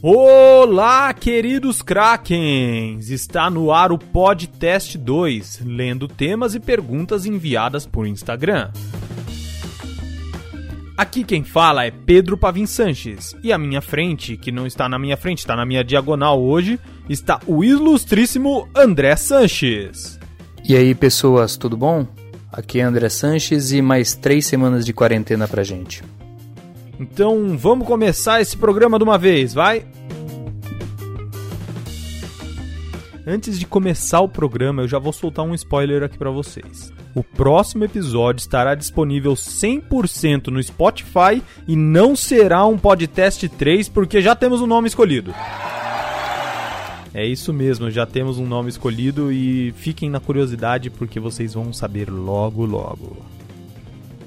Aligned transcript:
Olá, 0.00 1.12
queridos 1.12 1.82
Krakens! 1.82 3.10
Está 3.10 3.50
no 3.50 3.72
ar 3.72 3.90
o 3.90 3.98
Podcast 3.98 4.96
2, 4.96 5.62
lendo 5.64 6.06
temas 6.06 6.54
e 6.54 6.60
perguntas 6.60 7.26
enviadas 7.26 7.84
por 7.84 8.06
Instagram. 8.06 8.70
Aqui 10.96 11.24
quem 11.24 11.42
fala 11.42 11.84
é 11.84 11.90
Pedro 11.90 12.38
Pavin 12.38 12.64
Sanches, 12.64 13.34
e 13.42 13.52
à 13.52 13.58
minha 13.58 13.80
frente, 13.80 14.36
que 14.36 14.52
não 14.52 14.68
está 14.68 14.88
na 14.88 15.00
minha 15.00 15.16
frente, 15.16 15.38
está 15.38 15.56
na 15.56 15.66
minha 15.66 15.82
diagonal 15.82 16.40
hoje, 16.40 16.78
está 17.08 17.40
o 17.44 17.64
ilustríssimo 17.64 18.68
André 18.76 19.16
Sanches. 19.16 20.16
E 20.62 20.76
aí, 20.76 20.94
pessoas, 20.94 21.56
tudo 21.56 21.76
bom? 21.76 22.06
Aqui 22.52 22.78
é 22.78 22.84
André 22.84 23.08
Sanches 23.08 23.72
e 23.72 23.82
mais 23.82 24.14
três 24.14 24.46
semanas 24.46 24.86
de 24.86 24.92
quarentena 24.92 25.48
pra 25.48 25.64
gente. 25.64 26.04
Então 26.98 27.56
vamos 27.56 27.86
começar 27.86 28.40
esse 28.40 28.56
programa 28.56 28.98
de 28.98 29.04
uma 29.04 29.16
vez, 29.16 29.54
vai? 29.54 29.86
Antes 33.26 33.58
de 33.58 33.66
começar 33.66 34.20
o 34.20 34.28
programa, 34.28 34.82
eu 34.82 34.88
já 34.88 34.98
vou 34.98 35.12
soltar 35.12 35.44
um 35.44 35.54
spoiler 35.54 36.02
aqui 36.02 36.16
para 36.16 36.30
vocês. 36.30 36.92
O 37.14 37.22
próximo 37.22 37.84
episódio 37.84 38.40
estará 38.40 38.74
disponível 38.74 39.34
100% 39.34 40.48
no 40.48 40.62
Spotify 40.62 41.42
e 41.66 41.76
não 41.76 42.16
será 42.16 42.64
um 42.64 42.78
podcast 42.78 43.46
3 43.48 43.88
porque 43.88 44.22
já 44.22 44.34
temos 44.34 44.60
um 44.60 44.66
nome 44.66 44.88
escolhido. 44.88 45.34
É 47.12 47.26
isso 47.26 47.52
mesmo, 47.52 47.90
já 47.90 48.06
temos 48.06 48.38
um 48.38 48.46
nome 48.46 48.68
escolhido 48.68 49.32
e 49.32 49.72
fiquem 49.72 50.08
na 50.08 50.20
curiosidade 50.20 50.88
porque 50.88 51.20
vocês 51.20 51.54
vão 51.54 51.72
saber 51.72 52.10
logo 52.10 52.64
logo. 52.64 53.16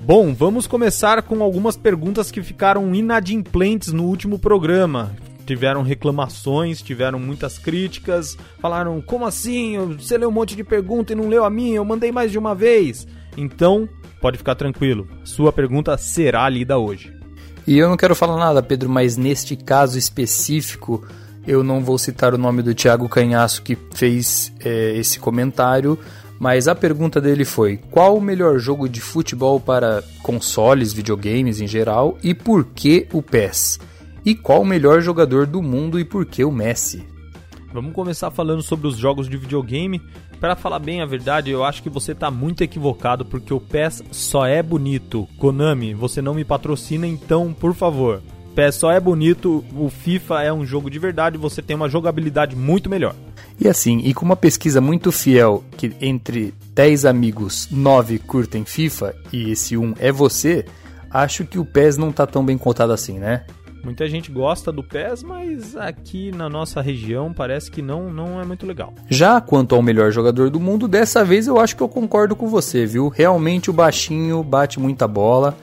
Bom, 0.04 0.34
vamos 0.34 0.66
começar 0.66 1.22
com 1.22 1.44
algumas 1.44 1.78
perguntas 1.78 2.32
que 2.32 2.41
ficaram 2.41 2.94
inadimplentes 2.96 3.94
no 3.94 4.05
último 4.05 4.40
programa. 4.40 5.16
Tiveram 5.46 5.84
reclamações, 5.84 6.82
tiveram 6.82 7.20
muitas 7.20 7.60
críticas, 7.60 8.35
falaram: 8.60 8.99
como 8.99 9.27
assim? 9.27 9.77
Você 9.99 10.18
leu 10.18 10.29
um 10.29 10.32
monte 10.32 10.55
de 10.55 10.63
pergunta 10.63 11.13
e 11.13 11.16
não 11.16 11.29
leu 11.29 11.46
a 11.46 11.52
minha, 11.52 11.76
eu 11.76 11.85
mandei 11.85 12.12
mais 12.12 12.32
de 12.32 12.40
uma 12.40 12.55
vez. 12.55 13.07
Então, 13.38 13.88
pode 14.20 14.40
ficar 14.40 14.55
tranquilo, 14.55 15.07
sua 15.24 15.54
pergunta 15.54 15.96
será 15.99 16.49
lida 16.49 16.79
hoje. 16.79 17.16
E 17.68 17.77
eu 17.77 17.88
não 17.88 17.96
quero 17.96 18.16
falar 18.16 18.38
nada, 18.38 18.63
Pedro, 18.63 18.90
mas 18.90 19.18
neste 19.18 19.55
caso 19.55 19.99
específico, 19.99 21.05
eu 21.46 21.63
não 21.63 21.84
vou 21.84 21.99
citar 21.99 22.34
o 22.34 22.40
nome 22.40 22.63
do 22.63 22.74
Thiago 22.74 23.07
Canhaço 23.07 23.62
que 23.62 23.77
fez 23.94 24.52
é, 24.66 24.98
esse 24.98 25.20
comentário 25.20 25.98
mas 26.42 26.68
a 26.68 26.74
pergunta 26.74 27.22
dele 27.22 27.46
foi: 27.46 27.78
qual 27.92 28.18
o 28.18 28.22
melhor 28.22 28.58
jogo 28.58 28.90
de 28.90 29.00
futebol 29.00 29.60
para 29.60 30.04
consoles, 30.24 30.92
videogames 30.92 31.62
em 31.62 31.68
geral 31.68 32.18
e 32.24 32.34
por 32.34 32.66
que 32.66 33.08
o 33.14 33.22
PES? 33.22 33.80
E 34.26 34.34
qual 34.34 34.64
o 34.64 34.66
melhor 34.66 35.02
jogador 35.02 35.46
do 35.46 35.62
mundo 35.62 36.00
e 36.00 36.04
por 36.04 36.26
que 36.26 36.44
o 36.44 36.52
Messi? 36.52 37.06
Vamos 37.72 37.94
começar 37.94 38.32
falando 38.32 38.64
sobre 38.64 38.88
os 38.88 38.98
jogos 38.98 39.30
de 39.30 39.38
videogame. 39.38 40.02
Para 40.40 40.56
falar 40.56 40.80
bem 40.80 41.00
a 41.00 41.06
verdade, 41.06 41.52
eu 41.52 41.64
acho 41.64 41.84
que 41.84 41.92
você 41.92 42.14
está 42.14 42.32
muito 42.32 42.64
equivocado 42.64 43.24
porque 43.24 43.54
o 43.54 43.62
PES 43.62 44.02
só 44.12 44.48
é 44.48 44.64
bonito. 44.64 45.28
Konami, 45.38 45.94
você 45.94 46.24
não 46.24 46.34
me 46.34 46.44
patrocina, 46.44 47.06
então, 47.06 47.54
por 47.54 47.76
favor. 47.76 48.20
PES 48.56 48.76
só 48.76 48.92
é 48.92 49.00
bonito, 49.00 49.64
o 49.76 49.90
FIFA 49.90 50.42
é 50.42 50.52
um 50.52 50.66
jogo 50.66 50.90
de 50.90 50.98
verdade, 50.98 51.38
você 51.38 51.62
tem 51.62 51.76
uma 51.76 51.88
jogabilidade 51.88 52.56
muito 52.56 52.90
melhor. 52.90 53.14
E 53.63 53.67
assim, 53.67 53.99
e 53.99 54.12
com 54.12 54.26
uma 54.26 54.35
pesquisa 54.35 54.81
muito 54.81 55.12
fiel 55.12 55.63
que 55.77 55.93
entre 56.01 56.51
10 56.73 57.05
amigos, 57.05 57.67
9 57.70 58.17
curtem 58.17 58.65
FIFA 58.65 59.13
e 59.31 59.51
esse 59.51 59.77
um 59.77 59.93
é 59.99 60.12
você, 60.12 60.65
acho 61.12 61.45
que 61.45 61.59
o 61.59 61.65
PES 61.65 61.95
não 61.95 62.12
tá 62.12 62.26
tão 62.26 62.43
bem 62.43 62.57
contado 62.57 62.91
assim, 62.91 63.20
né? 63.20 63.45
Muita 63.84 64.07
gente 64.09 64.31
gosta 64.31 64.72
do 64.72 64.84
PES, 64.84 65.22
mas 65.22 65.75
aqui 65.75 66.31
na 66.31 66.50
nossa 66.50 66.81
região 66.81 67.31
parece 67.31 67.69
que 67.69 67.84
não, 67.84 68.12
não 68.12 68.41
é 68.41 68.45
muito 68.45 68.66
legal. 68.66 68.95
Já 69.07 69.39
quanto 69.39 69.75
ao 69.75 69.81
melhor 69.84 70.12
jogador 70.12 70.50
do 70.50 70.59
mundo, 70.59 70.88
dessa 70.88 71.23
vez 71.23 71.45
eu 71.45 71.59
acho 71.59 71.75
que 71.75 71.83
eu 71.83 71.89
concordo 71.89 72.35
com 72.35 72.47
você, 72.47 72.88
viu? 72.88 73.09
Realmente 73.09 73.69
o 73.69 73.73
baixinho 73.73 74.44
bate 74.44 74.79
muita 74.79 75.07
bola 75.07 75.55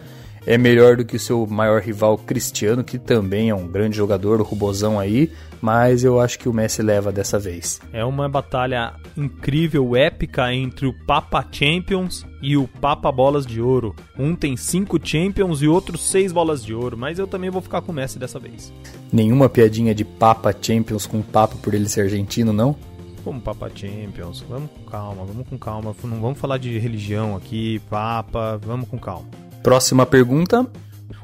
é 0.49 0.57
melhor 0.57 0.97
do 0.97 1.05
que 1.05 1.17
o 1.17 1.21
seu 1.21 1.47
maior 1.47 1.83
rival 1.83 2.17
Cristiano, 2.17 2.83
que 2.83 2.99
também 2.99 3.51
é 3.51 3.55
um 3.55 3.69
grande 3.69 3.99
jogador, 3.99 4.41
o 4.41 4.43
Rubozão 4.43 4.99
aí, 4.99 5.31
mas 5.61 6.03
eu 6.03 6.19
acho 6.19 6.39
que 6.39 6.49
o 6.49 6.55
Messi 6.55 6.81
leva 6.81 7.13
dessa 7.13 7.39
vez. 7.39 7.79
É 7.93 8.03
uma 8.03 8.31
batalha 8.31 8.95
incrível, 9.15 9.95
épica 9.95 10.51
entre 10.55 10.87
o 10.87 10.95
Papa 11.05 11.47
Champions 11.53 12.25
e 12.41 12.57
o 12.57 12.67
Papa 12.67 13.13
Bolas 13.13 13.45
de 13.45 13.61
Ouro. 13.61 13.95
Um 14.19 14.35
tem 14.35 14.57
cinco 14.57 14.99
Champions 15.03 15.61
e 15.61 15.69
outro 15.69 15.99
seis 15.99 16.33
bolas 16.33 16.65
de 16.65 16.73
ouro, 16.73 16.97
mas 16.97 17.19
eu 17.19 17.27
também 17.27 17.51
vou 17.51 17.61
ficar 17.61 17.83
com 17.83 17.93
o 17.93 17.95
Messi 17.95 18.19
dessa 18.19 18.39
vez. 18.39 18.73
Nenhuma 19.13 19.51
piadinha 19.51 19.95
de 19.95 20.03
Papa 20.03 20.55
Champions 20.59 21.05
com 21.05 21.21
Papa 21.21 21.57
por 21.63 21.75
ele 21.75 21.91
ser 21.91 22.03
argentino, 22.03 22.55
não? 22.55 22.75
Como 23.23 23.39
Papa 23.39 23.71
Champions, 23.75 24.43
vamos 24.49 24.71
com 24.71 24.91
calma, 24.91 25.27
vamos 25.27 25.47
com 25.47 25.59
calma. 25.59 25.95
Não 26.05 26.23
vamos 26.23 26.39
falar 26.39 26.57
de 26.57 26.79
religião 26.79 27.37
aqui, 27.37 27.83
Papa, 27.91 28.59
vamos 28.65 28.89
com 28.89 28.97
calma. 28.97 29.29
Próxima 29.63 30.07
pergunta. 30.07 30.67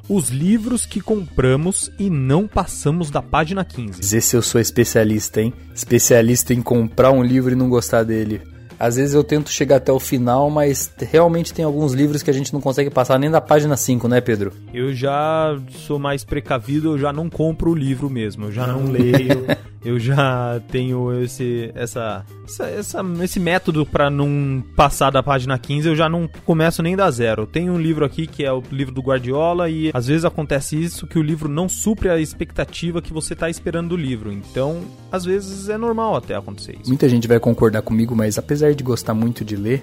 Os 0.09 0.29
livros 0.29 0.85
que 0.85 1.01
compramos 1.01 1.91
e 1.99 2.11
não 2.11 2.47
passamos 2.47 3.11
da 3.11 3.23
página 3.23 3.65
15. 3.65 4.17
Esse 4.17 4.37
eu 4.37 4.43
sou 4.43 4.61
especialista, 4.61 5.41
hein? 5.41 5.53
Especialista 5.75 6.53
em 6.53 6.61
comprar 6.61 7.11
um 7.11 7.23
livro 7.23 7.53
e 7.53 7.57
não 7.57 7.71
gostar 7.71 8.03
dele. 8.03 8.43
Às 8.79 8.97
vezes 8.97 9.15
eu 9.15 9.25
tento 9.25 9.51
chegar 9.51 9.77
até 9.77 9.93
o 9.93 10.01
final, 10.01 10.51
mas 10.51 10.93
realmente 10.99 11.55
tem 11.55 11.65
alguns 11.65 11.95
livros 11.95 12.23
que 12.23 12.31
a 12.31 12.35
gente 12.35 12.53
não 12.53 12.61
consegue 12.61 12.91
passar 12.91 13.19
nem 13.19 13.31
da 13.31 13.41
página 13.41 13.77
5, 13.77 14.09
né, 14.09 14.21
Pedro? 14.21 14.53
Eu 14.75 14.93
já 14.93 15.59
sou 15.87 15.99
mais 15.99 16.25
precavido, 16.25 16.93
eu 16.93 16.99
já 16.99 17.13
não 17.13 17.31
compro 17.31 17.71
o 17.71 17.75
livro 17.75 18.11
mesmo, 18.11 18.47
eu 18.47 18.53
já 18.53 18.67
não 18.67 18.85
leio. 18.91 19.47
Eu 19.85 19.99
já 20.01 20.61
tenho 20.71 21.23
esse, 21.23 21.71
essa, 21.75 22.25
essa, 22.45 22.65
essa 22.65 23.05
esse 23.23 23.39
método 23.39 23.85
para 23.85 24.09
não 24.09 24.63
passar 24.75 25.11
da 25.11 25.23
página 25.23 25.59
15, 25.59 25.89
eu 25.89 25.97
já 25.97 26.09
não 26.09 26.29
começo 26.45 26.83
nem 26.83 26.97
da 26.97 27.11
zero. 27.11 27.47
Tem 27.47 27.69
um 27.69 27.79
livro 27.79 28.05
aqui 28.05 28.27
que 28.27 28.45
é 28.45 28.53
o 28.53 28.63
livro 28.73 28.95
do 28.95 29.03
Guardiola 29.03 29.69
e 29.69 29.91
às 29.93 30.07
vezes 30.07 30.25
acontece 30.25 30.83
isso 30.83 31.07
que 31.07 31.19
o 31.19 31.23
livro 31.23 31.49
não 31.49 31.69
supre 31.69 32.09
a 32.09 32.19
expectativa 32.19 33.03
que 33.03 33.13
você 33.13 33.35
está 33.35 33.51
esperando 33.51 33.91
do 33.91 33.97
livro. 33.97 34.33
Então, 34.33 34.83
às 35.13 35.25
vezes 35.25 35.69
é 35.69 35.77
normal 35.77 36.17
até 36.17 36.35
acontecer 36.35 36.77
isso. 36.81 36.89
Muita 36.89 37.09
gente 37.09 37.29
vai 37.29 37.39
concordar 37.39 37.83
comigo, 37.83 38.17
mas 38.17 38.39
apesar 38.39 38.75
de 38.75 38.83
gostar 38.83 39.15
muito 39.15 39.45
de 39.45 39.57
ler, 39.57 39.83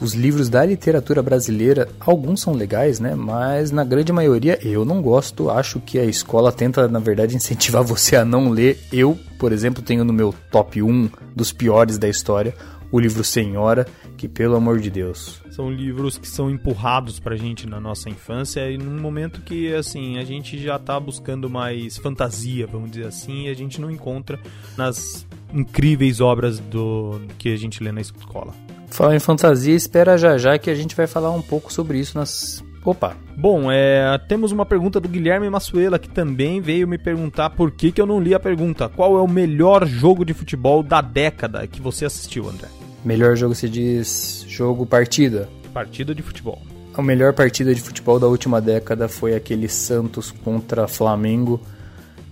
os 0.00 0.14
livros 0.14 0.48
da 0.48 0.64
literatura 0.64 1.22
brasileira, 1.22 1.88
alguns 2.00 2.40
são 2.40 2.54
legais, 2.54 2.98
né? 2.98 3.14
Mas 3.14 3.70
na 3.70 3.84
grande 3.84 4.12
maioria 4.12 4.58
eu 4.66 4.84
não 4.84 5.02
gosto. 5.02 5.50
Acho 5.50 5.78
que 5.80 5.98
a 5.98 6.04
escola 6.04 6.50
tenta, 6.50 6.88
na 6.88 6.98
verdade, 6.98 7.36
incentivar 7.36 7.82
você 7.82 8.16
a 8.16 8.24
não 8.24 8.48
ler. 8.48 8.78
Eu, 8.90 9.18
por 9.38 9.52
exemplo, 9.52 9.82
tenho 9.82 10.04
no 10.04 10.12
meu 10.12 10.34
top 10.50 10.82
1 10.82 11.10
dos 11.36 11.52
piores 11.52 11.98
da 11.98 12.08
história 12.08 12.54
o 12.92 12.98
livro 12.98 13.22
Senhora, 13.22 13.86
que 14.16 14.26
pelo 14.26 14.56
amor 14.56 14.80
de 14.80 14.90
Deus. 14.90 15.40
São 15.50 15.70
livros 15.70 16.18
que 16.18 16.26
são 16.26 16.50
empurrados 16.50 17.20
pra 17.20 17.36
gente 17.36 17.66
na 17.66 17.78
nossa 17.78 18.10
infância 18.10 18.68
e 18.68 18.76
num 18.76 19.00
momento 19.00 19.42
que, 19.42 19.72
assim, 19.72 20.18
a 20.18 20.24
gente 20.24 20.58
já 20.58 20.78
tá 20.78 20.98
buscando 20.98 21.48
mais 21.48 21.96
fantasia, 21.98 22.66
vamos 22.66 22.90
dizer 22.90 23.06
assim, 23.06 23.46
e 23.46 23.48
a 23.48 23.54
gente 23.54 23.80
não 23.80 23.90
encontra 23.90 24.40
nas 24.76 25.26
incríveis 25.54 26.20
obras 26.20 26.58
do 26.58 27.20
que 27.38 27.52
a 27.52 27.56
gente 27.56 27.82
lê 27.82 27.92
na 27.92 28.00
escola. 28.00 28.52
Falar 28.90 29.14
em 29.14 29.20
fantasia, 29.20 29.74
espera 29.74 30.18
já 30.18 30.36
já 30.36 30.58
que 30.58 30.68
a 30.68 30.74
gente 30.74 30.96
vai 30.96 31.06
falar 31.06 31.30
um 31.30 31.42
pouco 31.42 31.72
sobre 31.72 31.98
isso 31.98 32.18
nas. 32.18 32.62
Opa! 32.84 33.16
Bom, 33.36 33.70
é, 33.70 34.18
temos 34.28 34.52
uma 34.52 34.66
pergunta 34.66 34.98
do 34.98 35.08
Guilherme 35.08 35.48
Massuela 35.48 35.98
que 35.98 36.08
também 36.08 36.60
veio 36.60 36.88
me 36.88 36.98
perguntar 36.98 37.50
por 37.50 37.70
que, 37.70 37.92
que 37.92 38.00
eu 38.00 38.06
não 38.06 38.20
li 38.20 38.34
a 38.34 38.40
pergunta. 38.40 38.88
Qual 38.88 39.16
é 39.16 39.22
o 39.22 39.28
melhor 39.28 39.86
jogo 39.86 40.24
de 40.24 40.34
futebol 40.34 40.82
da 40.82 41.00
década 41.00 41.66
que 41.66 41.80
você 41.80 42.04
assistiu, 42.04 42.48
André? 42.48 42.68
Melhor 43.04 43.36
jogo 43.36 43.54
se 43.54 43.68
diz 43.68 44.44
jogo 44.48 44.84
partida. 44.84 45.48
Partida 45.72 46.14
de 46.14 46.22
futebol. 46.22 46.60
A 46.92 47.02
melhor 47.02 47.32
partida 47.32 47.74
de 47.74 47.80
futebol 47.80 48.18
da 48.18 48.26
última 48.26 48.60
década 48.60 49.08
foi 49.08 49.34
aquele 49.34 49.68
Santos 49.68 50.30
contra 50.30 50.88
Flamengo, 50.88 51.60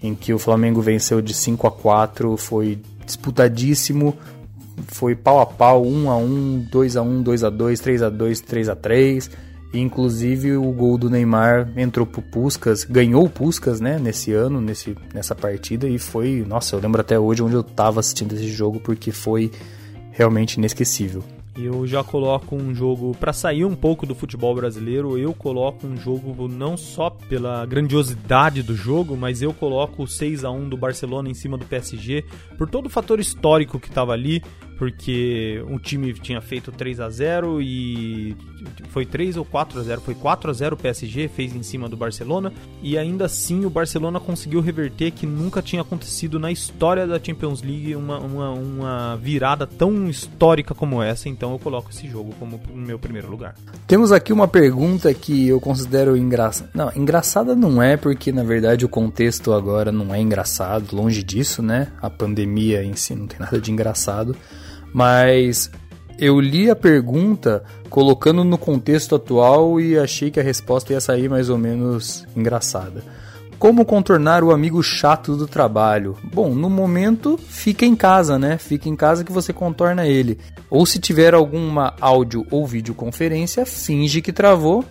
em 0.03 0.15
que 0.15 0.35
o 0.35 0.39
Flamengo 0.39 0.83
venceu 0.83 1.23
de 1.23 1.33
5 1.33 1.67
a 1.67 1.71
4, 1.71 2.37
foi 2.37 2.79
disputadíssimo, 3.07 4.15
foi 4.87 5.15
pau 5.15 5.41
a 5.41 5.47
pau, 5.47 5.85
1 5.85 6.11
a 6.11 6.17
1, 6.17 6.67
2 6.71 6.97
a 6.97 7.03
1, 7.03 7.23
2 7.23 7.45
a 7.45 7.51
2, 7.51 7.81
3 7.81 8.03
a 8.03 8.09
2, 8.09 8.41
3 8.41 8.69
a 8.69 8.77
3. 8.77 9.31
E, 9.73 9.81
inclusive 9.81 10.57
o 10.57 10.73
gol 10.73 10.97
do 10.97 11.11
Neymar 11.11 11.71
entrou 11.77 12.07
pro 12.07 12.23
Puskas, 12.23 12.85
ganhou 12.85 13.25
o 13.25 13.31
Puskas, 13.31 13.81
né, 13.81 13.99
nesse 13.99 14.33
ano, 14.33 14.61
nesse, 14.61 14.97
nessa 15.13 15.35
partida 15.35 15.87
e 15.87 15.99
foi, 15.99 16.43
nossa, 16.47 16.75
eu 16.75 16.81
lembro 16.81 17.01
até 17.01 17.19
hoje 17.19 17.43
onde 17.43 17.55
eu 17.55 17.63
tava 17.63 18.01
assistindo 18.01 18.33
esse 18.33 18.49
jogo 18.49 18.81
porque 18.81 19.13
foi 19.13 19.51
realmente 20.11 20.55
inesquecível. 20.55 21.23
Eu 21.61 21.85
já 21.89 22.05
coloco 22.05 22.55
um 22.55 22.73
jogo 22.73 23.17
para 23.19 23.33
sair 23.33 23.65
um 23.65 23.75
pouco 23.75 24.07
do 24.07 24.15
futebol 24.15 24.55
brasileiro. 24.55 25.19
Eu 25.19 25.35
coloco 25.35 25.89
um 25.89 25.97
jogo 25.97 26.47
não 26.47 26.77
só 26.77 27.11
pela 27.11 27.67
grandiosidade 27.67 28.63
do 28.63 28.77
jogo, 28.77 29.17
mas 29.17 29.43
eu 29.43 29.53
coloco 29.53 30.05
o 30.05 30.07
6 30.07 30.45
a 30.45 30.53
1 30.53 30.69
do 30.69 30.77
Barcelona 30.77 31.29
em 31.29 31.35
cima 31.35 31.59
do 31.59 31.65
PSG 31.65 32.25
por 32.57 32.71
todo 32.71 32.87
o 32.87 32.89
fator 32.89 33.19
histórico 33.19 33.81
que 33.81 33.89
estava 33.89 34.13
ali, 34.13 34.41
porque 34.79 35.63
um 35.69 35.77
time 35.77 36.15
tinha 36.15 36.41
feito 36.41 36.71
3 36.71 37.01
a 37.01 37.11
0 37.11 37.61
e 37.61 38.37
foi 38.91 39.05
3 39.05 39.37
ou 39.37 39.45
4 39.45 39.81
a 39.81 39.83
0, 39.83 40.01
foi 40.01 40.15
4 40.15 40.51
a 40.51 40.55
0 40.55 40.75
o 40.75 40.79
PSG 40.79 41.29
fez 41.29 41.55
em 41.55 41.65
cima 41.65 41.89
do 41.89 41.97
Barcelona 41.97 42.53
e 42.81 42.97
ainda 42.97 43.25
assim 43.25 43.65
o 43.65 43.71
Barcelona 43.71 44.21
conseguiu 44.21 44.61
reverter 44.61 45.11
que 45.11 45.27
nunca 45.27 45.61
tinha 45.61 45.83
acontecido 45.83 46.39
na 46.39 46.53
história 46.53 47.07
da 47.07 47.19
Champions 47.19 47.61
League 47.61 47.97
uma, 47.97 48.19
uma, 48.19 48.51
uma 48.51 49.17
virada 49.17 49.67
tão 49.67 50.09
histórica 50.09 50.75
como 50.75 51.03
essa, 51.03 51.29
então 51.29 51.53
eu 51.53 51.59
coloco 51.59 51.91
esse 51.91 52.09
jogo 52.09 52.33
como 52.39 52.61
meu 52.73 53.01
primeiro 53.01 53.29
lugar. 53.29 53.57
Temos 53.87 54.13
aqui 54.13 54.33
uma 54.33 54.47
pergunta 54.47 55.13
que 55.13 55.49
eu 55.49 55.61
considero 55.61 56.17
engraçada. 56.17 56.71
Não, 56.73 56.93
engraçada 56.95 57.57
não 57.57 57.83
é 57.83 57.97
porque 57.97 58.31
na 58.31 58.45
verdade 58.45 58.85
o 58.85 58.89
contexto 58.89 59.53
agora 59.53 59.91
não 59.91 60.15
é 60.15 60.21
engraçado, 60.21 60.95
longe 60.95 61.25
disso, 61.25 61.63
né? 61.63 61.89
A 62.01 62.09
pandemia 62.09 62.85
em 62.85 62.95
si 62.95 63.17
não 63.17 63.27
tem 63.27 63.41
nada 63.41 63.61
de 63.61 63.73
engraçado, 63.73 64.37
mas 64.93 65.71
eu 66.19 66.41
li 66.41 66.71
a 66.71 66.77
pergunta 66.77 67.63
colocando 67.89 68.45
no 68.45 68.59
contexto 68.59 69.15
atual 69.15 69.81
e 69.81 69.99
achei 69.99 70.31
que 70.31 70.41
a 70.41 70.43
resposta 70.43 70.93
ia 70.93 71.01
sair 71.01 71.29
mais 71.29 71.49
ou 71.49 71.57
menos 71.57 72.27
engraçada. 72.37 73.03
Como 73.59 73.85
contornar 73.85 74.45
o 74.45 74.53
amigo 74.53 74.81
chato 74.83 75.37
do 75.37 75.47
trabalho? 75.47 76.17
Bom, 76.23 76.55
no 76.55 76.71
momento, 76.71 77.37
fica 77.37 77.85
em 77.85 77.97
casa, 77.97 78.39
né? 78.39 78.57
Fica 78.57 78.89
em 78.89 78.95
casa 78.95 79.25
que 79.25 79.33
você 79.33 79.53
contorna 79.53 80.07
ele. 80.07 80.39
Ou 80.71 80.87
se 80.87 81.01
tiver 81.01 81.35
alguma 81.35 81.95
áudio 82.01 82.47
ou 82.53 82.65
videoconferência, 82.65 83.67
finge 83.67 84.23
que 84.23 84.33
travou 84.33 84.85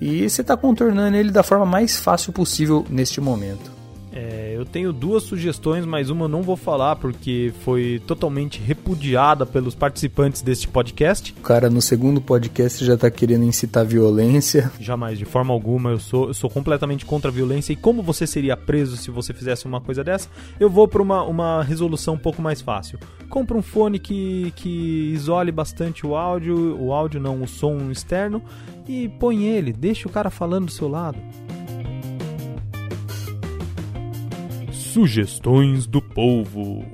e 0.00 0.28
você 0.28 0.42
está 0.42 0.56
contornando 0.56 1.16
ele 1.16 1.32
da 1.32 1.42
forma 1.42 1.66
mais 1.66 1.98
fácil 1.98 2.32
possível 2.32 2.84
neste 2.88 3.20
momento. 3.20 3.72
É, 4.12 4.43
eu 4.64 4.70
tenho 4.70 4.92
duas 4.92 5.22
sugestões, 5.24 5.84
mas 5.84 6.08
uma 6.08 6.24
eu 6.24 6.28
não 6.28 6.42
vou 6.42 6.56
falar 6.56 6.96
porque 6.96 7.52
foi 7.60 8.00
totalmente 8.06 8.60
repudiada 8.60 9.44
pelos 9.44 9.74
participantes 9.74 10.40
deste 10.40 10.66
podcast. 10.66 11.34
O 11.38 11.42
cara 11.42 11.68
no 11.68 11.82
segundo 11.82 12.18
podcast 12.18 12.82
já 12.82 12.96
tá 12.96 13.10
querendo 13.10 13.44
incitar 13.44 13.84
violência. 13.84 14.72
Jamais, 14.80 15.18
de 15.18 15.26
forma 15.26 15.52
alguma. 15.52 15.90
Eu 15.90 15.98
sou, 15.98 16.28
eu 16.28 16.34
sou 16.34 16.48
completamente 16.48 17.04
contra 17.04 17.30
a 17.30 17.34
violência. 17.34 17.74
E 17.74 17.76
como 17.76 18.02
você 18.02 18.26
seria 18.26 18.56
preso 18.56 18.96
se 18.96 19.10
você 19.10 19.34
fizesse 19.34 19.66
uma 19.66 19.82
coisa 19.82 20.02
dessa? 20.02 20.30
Eu 20.58 20.70
vou 20.70 20.88
para 20.88 21.02
uma, 21.02 21.22
uma 21.22 21.62
resolução 21.62 22.14
um 22.14 22.18
pouco 22.18 22.40
mais 22.40 22.62
fácil. 22.62 22.98
Compra 23.28 23.56
um 23.56 23.62
fone 23.62 23.98
que, 23.98 24.50
que 24.56 25.12
isole 25.12 25.52
bastante 25.52 26.06
o 26.06 26.16
áudio, 26.16 26.80
o 26.80 26.90
áudio 26.92 27.20
não, 27.20 27.42
o 27.42 27.46
som 27.46 27.90
externo, 27.90 28.42
e 28.88 29.08
põe 29.20 29.44
ele, 29.44 29.72
deixa 29.72 30.08
o 30.08 30.10
cara 30.10 30.30
falando 30.30 30.66
do 30.66 30.72
seu 30.72 30.88
lado. 30.88 31.18
Sugestões 34.94 35.88
do 35.88 36.00
Povo. 36.00 36.84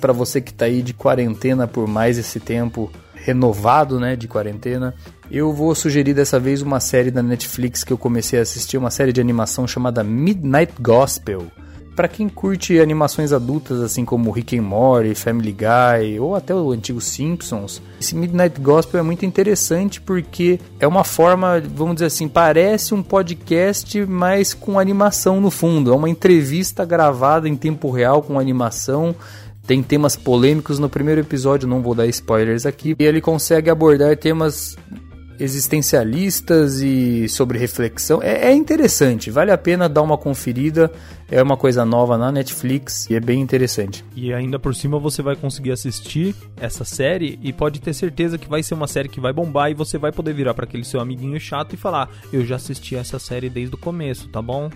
Para 0.00 0.10
você 0.10 0.40
que 0.40 0.52
está 0.52 0.64
aí 0.64 0.80
de 0.80 0.94
quarentena 0.94 1.68
por 1.68 1.86
mais 1.86 2.16
esse 2.16 2.40
tempo 2.40 2.90
renovado, 3.12 4.00
né, 4.00 4.16
de 4.16 4.26
quarentena, 4.26 4.94
eu 5.30 5.52
vou 5.52 5.74
sugerir 5.74 6.14
dessa 6.14 6.40
vez 6.40 6.62
uma 6.62 6.80
série 6.80 7.10
da 7.10 7.22
Netflix 7.22 7.84
que 7.84 7.92
eu 7.92 7.98
comecei 7.98 8.38
a 8.38 8.42
assistir, 8.42 8.78
uma 8.78 8.90
série 8.90 9.12
de 9.12 9.20
animação 9.20 9.68
chamada 9.68 10.02
Midnight 10.02 10.72
Gospel 10.80 11.48
para 11.94 12.08
quem 12.08 12.28
curte 12.28 12.78
animações 12.78 13.32
adultas, 13.32 13.80
assim 13.80 14.04
como 14.04 14.30
Rick 14.30 14.58
and 14.58 14.62
Morty, 14.62 15.14
Family 15.14 15.52
Guy 15.52 16.18
ou 16.18 16.34
até 16.34 16.54
o 16.54 16.70
antigo 16.72 17.00
Simpsons, 17.00 17.82
esse 18.00 18.14
Midnight 18.14 18.60
Gospel 18.60 19.00
é 19.00 19.02
muito 19.02 19.26
interessante 19.26 20.00
porque 20.00 20.58
é 20.78 20.86
uma 20.86 21.04
forma, 21.04 21.60
vamos 21.60 21.94
dizer 21.94 22.06
assim, 22.06 22.28
parece 22.28 22.94
um 22.94 23.02
podcast, 23.02 24.04
mas 24.06 24.54
com 24.54 24.78
animação 24.78 25.40
no 25.40 25.50
fundo. 25.50 25.92
É 25.92 25.96
uma 25.96 26.08
entrevista 26.08 26.84
gravada 26.84 27.48
em 27.48 27.56
tempo 27.56 27.90
real 27.90 28.22
com 28.22 28.38
animação 28.38 29.14
tem 29.66 29.84
temas 29.84 30.16
polêmicos 30.16 30.80
no 30.80 30.88
primeiro 30.88 31.20
episódio, 31.20 31.68
não 31.68 31.80
vou 31.80 31.94
dar 31.94 32.06
spoilers 32.08 32.66
aqui. 32.66 32.96
E 32.98 33.04
ele 33.04 33.20
consegue 33.20 33.70
abordar 33.70 34.16
temas 34.16 34.76
existencialistas 35.40 36.80
e 36.80 37.28
sobre 37.28 37.58
reflexão. 37.58 38.22
É, 38.22 38.48
é, 38.48 38.52
interessante, 38.52 39.30
vale 39.30 39.50
a 39.50 39.58
pena 39.58 39.88
dar 39.88 40.02
uma 40.02 40.18
conferida. 40.18 40.90
É 41.30 41.42
uma 41.42 41.56
coisa 41.56 41.84
nova 41.84 42.18
na 42.18 42.30
Netflix 42.30 43.08
e 43.08 43.14
é 43.14 43.20
bem 43.20 43.40
interessante. 43.40 44.04
E 44.16 44.32
ainda 44.32 44.58
por 44.58 44.74
cima 44.74 44.98
você 44.98 45.22
vai 45.22 45.36
conseguir 45.36 45.70
assistir 45.70 46.34
essa 46.56 46.84
série 46.84 47.38
e 47.40 47.52
pode 47.52 47.80
ter 47.80 47.94
certeza 47.94 48.36
que 48.36 48.48
vai 48.48 48.62
ser 48.62 48.74
uma 48.74 48.88
série 48.88 49.08
que 49.08 49.20
vai 49.20 49.32
bombar 49.32 49.70
e 49.70 49.74
você 49.74 49.96
vai 49.96 50.10
poder 50.10 50.34
virar 50.34 50.54
para 50.54 50.64
aquele 50.64 50.84
seu 50.84 51.00
amiguinho 51.00 51.38
chato 51.38 51.72
e 51.74 51.76
falar: 51.76 52.10
Eu 52.32 52.44
já 52.44 52.56
assisti 52.56 52.96
essa 52.96 53.18
série 53.18 53.48
desde 53.48 53.74
o 53.76 53.78
começo, 53.78 54.28
tá 54.28 54.42
bom? 54.42 54.68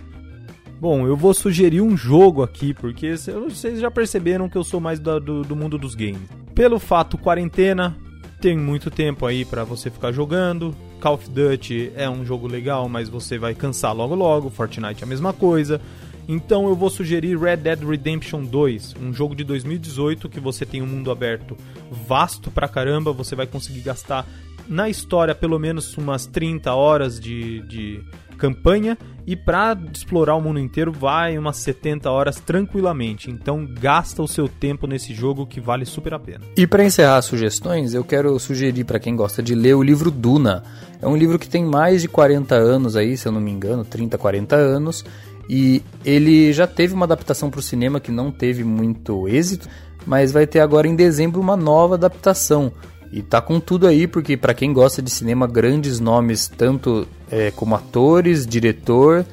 Bom, 0.79 1.07
eu 1.07 1.15
vou 1.15 1.33
sugerir 1.33 1.81
um 1.81 1.95
jogo 1.95 2.43
aqui, 2.43 2.73
porque 2.73 3.15
vocês 3.15 3.79
já 3.79 3.89
perceberam 3.89 4.49
que 4.49 4.57
eu 4.57 4.63
sou 4.63 4.79
mais 4.79 4.99
do, 4.99 5.19
do, 5.19 5.41
do 5.41 5.55
mundo 5.55 5.77
dos 5.77 5.95
games. 5.95 6.21
Pelo 6.53 6.79
fato 6.79 7.17
quarentena, 7.17 7.97
tem 8.45 8.55
muito 8.55 8.91
tempo 8.91 9.25
aí 9.25 9.43
para 9.43 9.63
você 9.63 9.89
ficar 9.89 10.11
jogando. 10.11 10.75
Call 11.01 11.15
of 11.15 11.27
Duty 11.27 11.91
é 11.95 12.07
um 12.07 12.23
jogo 12.23 12.45
legal, 12.45 12.87
mas 12.87 13.09
você 13.09 13.39
vai 13.39 13.55
cansar 13.55 13.91
logo 13.91 14.13
logo. 14.13 14.51
Fortnite 14.51 15.01
é 15.01 15.03
a 15.03 15.09
mesma 15.09 15.33
coisa. 15.33 15.81
Então 16.27 16.67
eu 16.67 16.75
vou 16.75 16.91
sugerir 16.91 17.39
Red 17.39 17.57
Dead 17.57 17.81
Redemption 17.81 18.43
2, 18.43 18.97
um 19.01 19.11
jogo 19.11 19.33
de 19.33 19.43
2018 19.43 20.29
que 20.29 20.39
você 20.39 20.63
tem 20.63 20.79
um 20.79 20.85
mundo 20.85 21.09
aberto 21.09 21.57
vasto 21.89 22.51
pra 22.51 22.67
caramba, 22.67 23.11
você 23.11 23.35
vai 23.35 23.47
conseguir 23.47 23.81
gastar 23.81 24.27
na 24.67 24.89
história 24.89 25.33
pelo 25.33 25.57
menos 25.57 25.97
umas 25.97 26.27
30 26.27 26.71
horas 26.71 27.19
de, 27.19 27.61
de 27.61 28.03
campanha 28.35 28.97
e 29.27 29.35
para 29.35 29.77
explorar 29.91 30.35
o 30.35 30.41
mundo 30.41 30.59
inteiro 30.59 30.91
vai 30.91 31.37
umas 31.37 31.57
70 31.57 32.09
horas 32.11 32.39
tranquilamente. 32.39 33.31
Então 33.31 33.65
gasta 33.65 34.21
o 34.21 34.27
seu 34.27 34.47
tempo 34.47 34.85
nesse 34.85 35.13
jogo 35.13 35.47
que 35.47 35.59
vale 35.59 35.85
super 35.85 36.13
a 36.13 36.19
pena. 36.19 36.41
E 36.55 36.67
para 36.67 36.83
encerrar 36.83 37.17
as 37.17 37.25
sugestões, 37.25 37.93
eu 37.93 38.03
quero 38.03 38.37
sugerir 38.39 38.83
para 38.83 38.99
quem 38.99 39.15
gosta 39.15 39.41
de 39.41 39.55
ler 39.55 39.75
o 39.75 39.81
livro 39.81 40.11
Duna. 40.11 40.63
É 41.01 41.07
um 41.07 41.17
livro 41.17 41.39
que 41.39 41.49
tem 41.49 41.65
mais 41.65 42.01
de 42.01 42.07
40 42.07 42.55
anos 42.55 42.95
aí, 42.95 43.17
se 43.17 43.27
eu 43.27 43.31
não 43.31 43.41
me 43.41 43.51
engano, 43.51 43.83
30, 43.83 44.17
40 44.17 44.55
anos. 44.55 45.03
E 45.49 45.81
ele 46.03 46.51
já 46.53 46.65
teve 46.65 46.93
uma 46.93 47.05
adaptação 47.05 47.49
para 47.49 47.59
o 47.59 47.63
cinema 47.63 47.99
que 47.99 48.11
não 48.11 48.31
teve 48.31 48.63
muito 48.63 49.27
êxito, 49.27 49.67
mas 50.05 50.31
vai 50.31 50.47
ter 50.47 50.59
agora 50.59 50.87
em 50.87 50.95
dezembro 50.95 51.39
uma 51.39 51.55
nova 51.55 51.95
adaptação. 51.95 52.71
E 53.15 53.21
tá 53.21 53.41
com 53.41 53.61
tudo 53.61 53.87
aí, 53.87 54.07
porque 54.07 54.35
para 54.35 54.53
quem 54.53 54.73
gosta 54.73 55.01
de 55.01 55.09
cinema, 55.09 55.47
grandes 55.47 56.01
nomes, 56.01 56.49
tanto 56.49 57.07
é, 57.31 57.49
como 57.49 57.73
atores, 57.73 58.45
diretor 58.45 59.25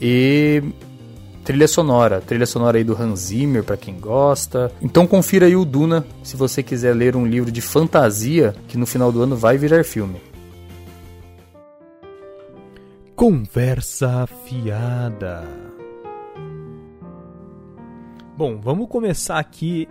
e 0.00 0.62
trilha 1.44 1.68
sonora. 1.68 2.22
Trilha 2.22 2.46
sonora 2.46 2.78
aí 2.78 2.82
do 2.82 2.96
Hans 2.98 3.26
Zimmer, 3.26 3.62
para 3.62 3.76
quem 3.76 4.00
gosta. 4.00 4.72
Então 4.80 5.06
confira 5.06 5.44
aí 5.44 5.54
o 5.54 5.66
Duna, 5.66 6.06
se 6.22 6.34
você 6.34 6.62
quiser 6.62 6.94
ler 6.96 7.14
um 7.14 7.26
livro 7.26 7.52
de 7.52 7.60
fantasia, 7.60 8.54
que 8.68 8.78
no 8.78 8.86
final 8.86 9.12
do 9.12 9.20
ano 9.20 9.36
vai 9.36 9.58
virar 9.58 9.84
filme. 9.84 10.18
Conversa 13.14 14.26
fiada. 14.46 15.44
Bom, 18.34 18.58
vamos 18.62 18.88
começar 18.88 19.38
aqui 19.38 19.86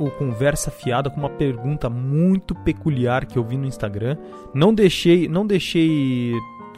o 0.00 0.10
Conversa 0.10 0.70
Fiada 0.70 1.10
com 1.10 1.20
uma 1.20 1.30
pergunta 1.30 1.90
muito 1.90 2.54
peculiar 2.54 3.26
que 3.26 3.38
eu 3.38 3.44
vi 3.44 3.56
no 3.56 3.66
Instagram. 3.66 4.16
Não 4.54 4.72
deixei, 4.72 5.28
não 5.28 5.46
deixei 5.46 6.32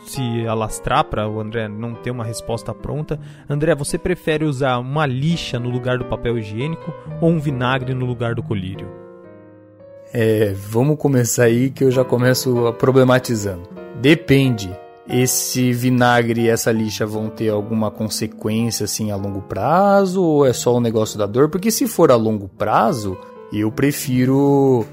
se 0.05 0.47
alastrar 0.47 1.05
para 1.05 1.29
o 1.29 1.41
André 1.41 1.69
não 1.69 1.95
ter 1.95 2.11
uma 2.11 2.25
resposta 2.25 2.75
pronta. 2.75 3.19
André, 3.49 3.75
você 3.75 3.97
prefere 3.97 4.45
usar 4.45 4.79
uma 4.79 5.07
lixa 5.07 5.59
no 5.59 5.71
lugar 5.71 5.99
do 5.99 6.05
papel 6.05 6.38
higiênico 6.38 6.93
ou 7.21 7.31
um 7.31 7.38
vinagre 7.38 7.95
no 7.95 8.05
lugar 8.05 8.35
do 8.35 8.43
colírio? 8.43 8.88
É, 10.12 10.52
vamos 10.55 10.99
começar 10.99 11.45
aí 11.45 11.71
que 11.71 11.85
eu 11.85 11.91
já 11.91 12.05
começo 12.05 12.73
problematizando. 12.75 13.69
Depende. 14.00 14.71
Esse 15.09 15.73
vinagre 15.73 16.42
e 16.42 16.49
essa 16.49 16.71
lixa 16.71 17.04
vão 17.04 17.28
ter 17.28 17.49
alguma 17.49 17.90
consequência 17.90 18.85
assim 18.85 19.11
a 19.11 19.16
longo 19.16 19.42
prazo 19.42 20.23
ou 20.23 20.47
é 20.47 20.52
só 20.52 20.73
o 20.73 20.76
um 20.76 20.80
negócio 20.80 21.18
da 21.18 21.26
dor? 21.26 21.49
Porque 21.49 21.71
se 21.71 21.88
for 21.88 22.12
a 22.12 22.16
longo 22.16 22.49
prazo, 22.49 23.18
eu 23.52 23.71
prefiro 23.73 24.87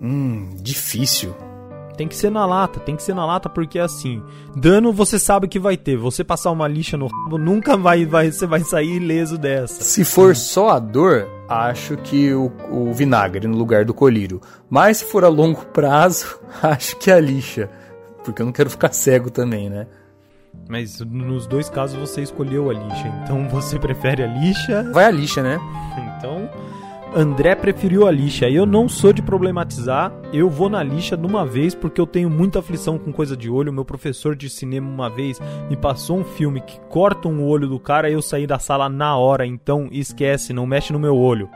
hum, 0.00 0.50
difícil. 0.60 1.34
Tem 1.96 2.08
que 2.08 2.16
ser 2.16 2.30
na 2.30 2.44
lata, 2.44 2.80
tem 2.80 2.96
que 2.96 3.02
ser 3.02 3.14
na 3.14 3.24
lata 3.24 3.48
porque 3.48 3.78
assim, 3.78 4.20
dano 4.56 4.92
você 4.92 5.18
sabe 5.18 5.46
que 5.46 5.60
vai 5.60 5.76
ter. 5.76 5.96
Você 5.96 6.24
passar 6.24 6.50
uma 6.50 6.66
lixa 6.66 6.96
no 6.96 7.06
rabo, 7.06 7.38
nunca 7.38 7.76
vai, 7.76 8.04
vai 8.04 8.32
você 8.32 8.46
vai 8.46 8.60
sair 8.60 8.96
ileso 8.96 9.38
dessa. 9.38 9.84
Se 9.84 10.04
for 10.04 10.34
só 10.34 10.70
a 10.70 10.78
dor, 10.80 11.28
acho 11.48 11.96
que 11.98 12.32
o, 12.32 12.50
o 12.68 12.92
vinagre 12.92 13.46
no 13.46 13.56
lugar 13.56 13.84
do 13.84 13.94
colírio. 13.94 14.40
Mas 14.68 14.98
se 14.98 15.04
for 15.04 15.22
a 15.22 15.28
longo 15.28 15.66
prazo, 15.66 16.40
acho 16.62 16.96
que 16.96 17.10
a 17.10 17.20
lixa 17.20 17.70
porque 18.24 18.42
eu 18.42 18.46
não 18.46 18.52
quero 18.52 18.70
ficar 18.70 18.92
cego 18.92 19.30
também, 19.30 19.68
né? 19.68 19.86
Mas 20.68 21.00
nos 21.00 21.46
dois 21.46 21.68
casos 21.68 21.98
você 21.98 22.22
escolheu 22.22 22.70
a 22.70 22.74
lixa, 22.74 23.08
então 23.22 23.48
você 23.48 23.78
prefere 23.78 24.22
a 24.22 24.26
lixa? 24.26 24.90
Vai 24.92 25.06
a 25.06 25.10
lixa, 25.10 25.42
né? 25.42 25.58
Então, 26.18 26.48
André 27.14 27.54
preferiu 27.54 28.06
a 28.06 28.10
lixa. 28.10 28.48
Eu 28.48 28.64
não 28.64 28.88
sou 28.88 29.12
de 29.12 29.20
problematizar, 29.20 30.12
eu 30.32 30.48
vou 30.48 30.70
na 30.70 30.82
lixa 30.82 31.16
de 31.16 31.26
uma 31.26 31.44
vez 31.44 31.74
porque 31.74 32.00
eu 32.00 32.06
tenho 32.06 32.30
muita 32.30 32.60
aflição 32.60 32.98
com 32.98 33.12
coisa 33.12 33.36
de 33.36 33.50
olho. 33.50 33.72
Meu 33.72 33.84
professor 33.84 34.34
de 34.34 34.48
cinema 34.48 34.88
uma 34.88 35.10
vez 35.10 35.38
me 35.68 35.76
passou 35.76 36.18
um 36.18 36.24
filme 36.24 36.60
que 36.60 36.80
corta 36.88 37.28
um 37.28 37.44
olho 37.44 37.68
do 37.68 37.78
cara 37.78 38.08
e 38.08 38.14
eu 38.14 38.22
saí 38.22 38.46
da 38.46 38.58
sala 38.58 38.88
na 38.88 39.16
hora, 39.16 39.44
então 39.46 39.88
esquece, 39.92 40.52
não 40.52 40.66
mexe 40.66 40.92
no 40.92 40.98
meu 40.98 41.16
olho. 41.16 41.50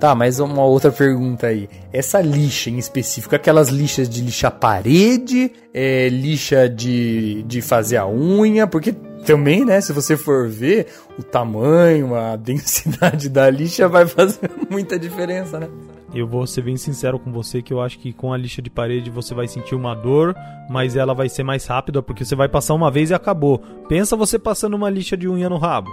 Tá, 0.00 0.14
mas 0.14 0.40
uma 0.40 0.64
outra 0.64 0.90
pergunta 0.90 1.48
aí. 1.48 1.68
Essa 1.92 2.22
lixa 2.22 2.70
em 2.70 2.78
específico, 2.78 3.36
aquelas 3.36 3.68
lixas 3.68 4.08
de 4.08 4.22
lixar 4.22 4.50
parede, 4.50 5.52
é, 5.74 6.08
lixa 6.08 6.70
de, 6.70 7.42
de 7.42 7.60
fazer 7.60 7.98
a 7.98 8.08
unha, 8.08 8.66
porque 8.66 8.92
também, 9.26 9.62
né, 9.62 9.78
se 9.82 9.92
você 9.92 10.16
for 10.16 10.48
ver, 10.48 10.86
o 11.18 11.22
tamanho, 11.22 12.14
a 12.14 12.34
densidade 12.40 13.28
da 13.28 13.50
lixa 13.50 13.86
vai 13.88 14.06
fazer 14.06 14.50
muita 14.70 14.98
diferença, 14.98 15.60
né? 15.60 15.68
Eu 16.14 16.26
vou 16.26 16.46
ser 16.46 16.62
bem 16.62 16.78
sincero 16.78 17.18
com 17.18 17.30
você 17.30 17.60
que 17.60 17.72
eu 17.72 17.80
acho 17.82 17.98
que 17.98 18.10
com 18.10 18.32
a 18.32 18.38
lixa 18.38 18.62
de 18.62 18.70
parede 18.70 19.10
você 19.10 19.34
vai 19.34 19.46
sentir 19.46 19.74
uma 19.74 19.94
dor, 19.94 20.34
mas 20.68 20.96
ela 20.96 21.12
vai 21.12 21.28
ser 21.28 21.42
mais 21.42 21.66
rápida 21.66 22.02
porque 22.02 22.24
você 22.24 22.34
vai 22.34 22.48
passar 22.48 22.72
uma 22.72 22.90
vez 22.90 23.10
e 23.10 23.14
acabou. 23.14 23.58
Pensa 23.86 24.16
você 24.16 24.38
passando 24.38 24.74
uma 24.74 24.88
lixa 24.88 25.14
de 25.14 25.28
unha 25.28 25.48
no 25.50 25.58
rabo. 25.58 25.90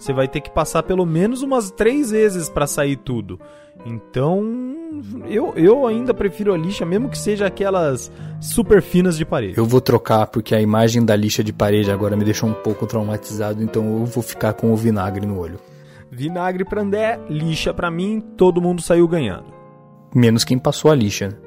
Você 0.00 0.14
vai 0.14 0.26
ter 0.26 0.40
que 0.40 0.50
passar 0.50 0.82
pelo 0.82 1.04
menos 1.04 1.42
umas 1.42 1.70
três 1.70 2.10
vezes 2.10 2.48
para 2.48 2.66
sair 2.66 2.96
tudo. 2.96 3.38
Então, 3.84 4.42
eu, 5.28 5.52
eu 5.54 5.86
ainda 5.86 6.14
prefiro 6.14 6.54
a 6.54 6.56
lixa, 6.56 6.86
mesmo 6.86 7.10
que 7.10 7.18
seja 7.18 7.46
aquelas 7.46 8.10
super 8.40 8.80
finas 8.80 9.16
de 9.18 9.26
parede. 9.26 9.58
Eu 9.58 9.66
vou 9.66 9.80
trocar 9.80 10.26
porque 10.26 10.54
a 10.54 10.60
imagem 10.60 11.04
da 11.04 11.14
lixa 11.14 11.44
de 11.44 11.52
parede 11.52 11.90
agora 11.90 12.16
me 12.16 12.24
deixou 12.24 12.48
um 12.48 12.54
pouco 12.54 12.86
traumatizado, 12.86 13.62
então 13.62 14.00
eu 14.00 14.06
vou 14.06 14.22
ficar 14.22 14.54
com 14.54 14.72
o 14.72 14.76
vinagre 14.76 15.26
no 15.26 15.38
olho. 15.38 15.60
Vinagre 16.10 16.64
pra 16.64 16.80
André, 16.80 17.20
lixa 17.28 17.74
pra 17.74 17.90
mim, 17.90 18.22
todo 18.38 18.60
mundo 18.60 18.80
saiu 18.80 19.06
ganhando. 19.06 19.52
Menos 20.14 20.44
quem 20.44 20.58
passou 20.58 20.90
a 20.90 20.94
lixa. 20.94 21.38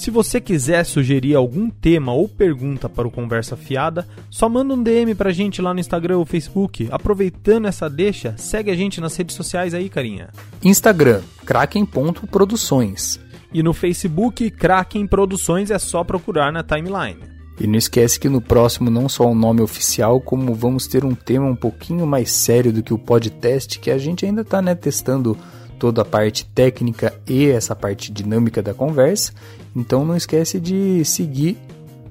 Se 0.00 0.10
você 0.10 0.40
quiser 0.40 0.82
sugerir 0.84 1.34
algum 1.34 1.68
tema 1.68 2.14
ou 2.14 2.26
pergunta 2.26 2.88
para 2.88 3.06
o 3.06 3.10
Conversa 3.10 3.54
Fiada, 3.54 4.08
só 4.30 4.48
manda 4.48 4.72
um 4.72 4.82
DM 4.82 5.14
pra 5.14 5.30
gente 5.30 5.60
lá 5.60 5.74
no 5.74 5.80
Instagram 5.80 6.16
ou 6.16 6.24
Facebook. 6.24 6.88
Aproveitando 6.90 7.66
essa 7.66 7.86
deixa, 7.86 8.34
segue 8.38 8.70
a 8.70 8.74
gente 8.74 8.98
nas 8.98 9.14
redes 9.14 9.36
sociais 9.36 9.74
aí, 9.74 9.90
carinha. 9.90 10.30
Instagram, 10.64 11.20
kraken.produções. 11.44 13.20
E 13.52 13.62
no 13.62 13.74
Facebook, 13.74 14.50
Kraken 14.50 15.06
Produções 15.06 15.70
é 15.70 15.78
só 15.78 16.02
procurar 16.02 16.50
na 16.50 16.62
timeline. 16.62 17.20
E 17.60 17.66
não 17.66 17.76
esquece 17.76 18.18
que 18.18 18.30
no 18.30 18.40
próximo 18.40 18.88
não 18.88 19.06
só 19.06 19.30
o 19.30 19.34
nome 19.34 19.60
oficial, 19.60 20.18
como 20.18 20.54
vamos 20.54 20.86
ter 20.86 21.04
um 21.04 21.14
tema 21.14 21.44
um 21.44 21.54
pouquinho 21.54 22.06
mais 22.06 22.32
sério 22.32 22.72
do 22.72 22.82
que 22.82 22.94
o 22.94 22.98
podcast, 22.98 23.78
que 23.78 23.90
a 23.90 23.98
gente 23.98 24.24
ainda 24.24 24.40
está 24.40 24.62
né, 24.62 24.74
testando 24.74 25.36
toda 25.80 26.02
a 26.02 26.04
parte 26.04 26.44
técnica 26.44 27.14
e 27.26 27.46
essa 27.46 27.74
parte 27.74 28.12
dinâmica 28.12 28.62
da 28.62 28.74
conversa. 28.74 29.32
Então 29.74 30.04
não 30.04 30.14
esquece 30.14 30.60
de 30.60 31.02
seguir 31.06 31.56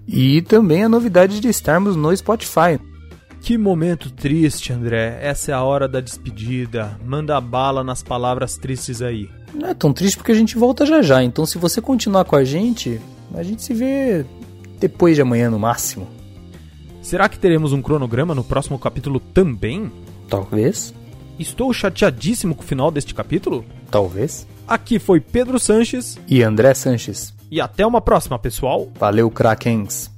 e 0.07 0.41
também 0.41 0.83
a 0.83 0.89
novidade 0.89 1.39
de 1.39 1.47
estarmos 1.47 1.95
no 1.95 2.15
Spotify. 2.17 2.79
Que 3.41 3.57
momento 3.57 4.09
triste, 4.09 4.73
André. 4.73 5.19
Essa 5.21 5.51
é 5.51 5.53
a 5.53 5.63
hora 5.63 5.87
da 5.87 6.01
despedida. 6.01 6.99
Manda 7.05 7.39
bala 7.39 7.83
nas 7.83 8.01
palavras 8.01 8.57
tristes 8.57 9.01
aí. 9.01 9.29
Não 9.53 9.69
é 9.69 9.73
tão 9.73 9.93
triste 9.93 10.17
porque 10.17 10.31
a 10.31 10.35
gente 10.35 10.57
volta 10.57 10.85
já 10.85 11.01
já. 11.03 11.23
Então 11.23 11.45
se 11.45 11.59
você 11.59 11.79
continuar 11.79 12.25
com 12.25 12.35
a 12.35 12.43
gente, 12.43 12.99
a 13.35 13.43
gente 13.43 13.61
se 13.61 13.73
vê 13.73 14.25
depois 14.79 15.15
de 15.15 15.21
amanhã 15.21 15.49
no 15.51 15.59
máximo. 15.59 16.07
Será 17.03 17.29
que 17.29 17.39
teremos 17.39 17.71
um 17.71 17.81
cronograma 17.81 18.33
no 18.33 18.43
próximo 18.43 18.79
capítulo 18.79 19.19
também? 19.19 19.91
Talvez. 20.27 20.93
Estou 21.39 21.71
chateadíssimo 21.73 22.53
com 22.53 22.61
o 22.63 22.65
final 22.65 22.91
deste 22.91 23.13
capítulo? 23.13 23.63
Talvez. 23.89 24.45
Aqui 24.67 24.99
foi 24.99 25.19
Pedro 25.19 25.57
Sanches 25.57 26.19
E 26.27 26.43
André 26.43 26.73
Sanches. 26.73 27.33
e 27.49 27.59
até 27.59 27.85
uma 27.85 28.01
próxima, 28.01 28.37
pessoal. 28.37 28.87
Valeu, 28.99 29.31
Krakens. 29.31 30.11